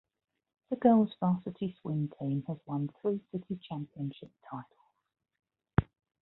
The 0.71 0.77
girls 0.77 1.15
varsity 1.19 1.75
swim 1.79 2.07
team 2.19 2.43
has 2.47 2.57
won 2.65 2.87
three 3.03 3.21
city 3.31 3.59
championship 3.61 4.31
titles. 4.49 5.91